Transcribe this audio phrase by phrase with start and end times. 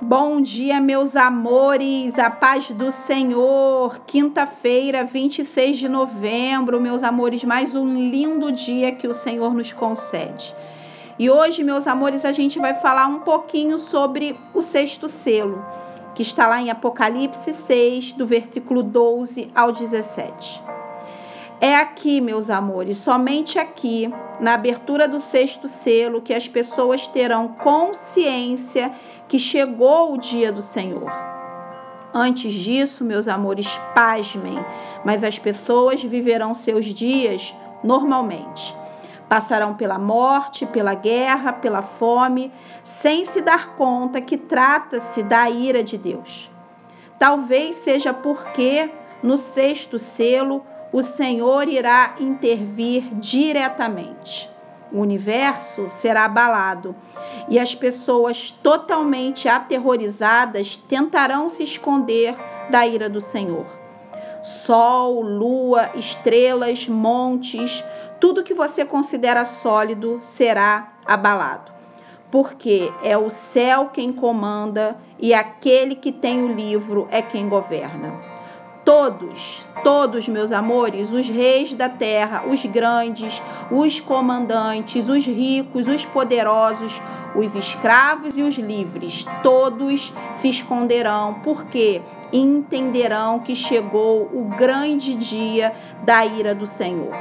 [0.00, 3.98] Bom dia, meus amores, a paz do Senhor.
[4.06, 10.54] Quinta-feira, 26 de novembro, meus amores, mais um lindo dia que o Senhor nos concede.
[11.18, 15.64] E hoje, meus amores, a gente vai falar um pouquinho sobre o sexto selo,
[16.14, 20.75] que está lá em Apocalipse 6, do versículo 12 ao 17.
[21.60, 27.48] É aqui, meus amores, somente aqui, na abertura do sexto selo, que as pessoas terão
[27.48, 28.92] consciência
[29.26, 31.10] que chegou o dia do Senhor.
[32.12, 34.62] Antes disso, meus amores, pasmem,
[35.02, 38.76] mas as pessoas viverão seus dias normalmente.
[39.26, 42.52] Passarão pela morte, pela guerra, pela fome,
[42.84, 46.50] sem se dar conta que trata-se da ira de Deus.
[47.18, 48.90] Talvez seja porque
[49.22, 50.62] no sexto selo
[50.92, 54.50] o Senhor irá intervir diretamente.
[54.92, 56.94] O universo será abalado
[57.48, 62.36] e as pessoas totalmente aterrorizadas tentarão se esconder
[62.70, 63.66] da ira do Senhor.
[64.42, 67.82] Sol, lua, estrelas, montes,
[68.20, 71.72] tudo que você considera sólido será abalado.
[72.30, 78.35] Porque é o céu quem comanda e aquele que tem o livro é quem governa
[79.06, 83.40] todos, todos, meus amores, os reis da terra, os grandes,
[83.70, 87.00] os comandantes, os ricos, os poderosos,
[87.36, 95.72] os escravos e os livres, todos se esconderão, porque entenderão que chegou o grande dia
[96.02, 97.14] da ira do Senhor.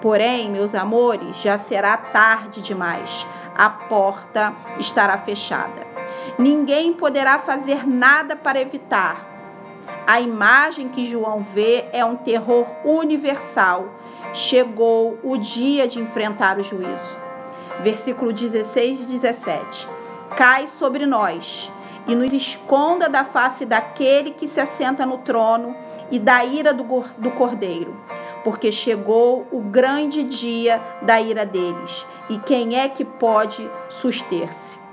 [0.00, 3.24] Porém, meus amores, já será tarde demais.
[3.56, 5.86] A porta estará fechada.
[6.36, 9.37] Ninguém poderá fazer nada para evitar
[10.08, 13.90] a imagem que João vê é um terror universal.
[14.32, 17.18] Chegou o dia de enfrentar o juízo.
[17.82, 19.86] Versículo 16 e 17.
[20.34, 21.70] Cai sobre nós
[22.06, 25.76] e nos esconda da face daquele que se assenta no trono
[26.10, 26.84] e da ira do,
[27.18, 27.94] do cordeiro,
[28.42, 32.06] porque chegou o grande dia da ira deles.
[32.30, 34.87] E quem é que pode suster-se?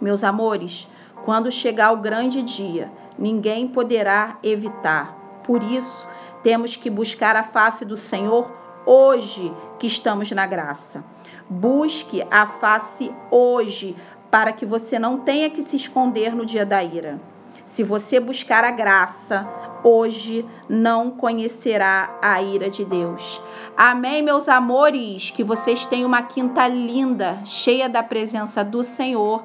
[0.00, 0.88] Meus amores,
[1.24, 5.40] quando chegar o grande dia, ninguém poderá evitar.
[5.42, 6.06] Por isso,
[6.42, 8.50] temos que buscar a face do Senhor
[8.86, 11.04] hoje que estamos na graça.
[11.48, 13.96] Busque a face hoje
[14.30, 17.20] para que você não tenha que se esconder no dia da ira.
[17.64, 19.46] Se você buscar a graça,
[19.84, 23.42] hoje não conhecerá a ira de Deus.
[23.76, 25.30] Amém, meus amores?
[25.30, 29.44] Que vocês tenham uma quinta linda, cheia da presença do Senhor.